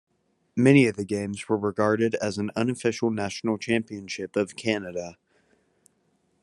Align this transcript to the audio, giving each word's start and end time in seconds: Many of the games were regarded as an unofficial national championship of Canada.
Many 0.55 0.87
of 0.87 0.95
the 0.95 1.05
games 1.05 1.47
were 1.47 1.59
regarded 1.59 2.15
as 2.15 2.39
an 2.39 2.49
unofficial 2.55 3.11
national 3.11 3.59
championship 3.59 4.35
of 4.35 4.55
Canada. 4.55 5.19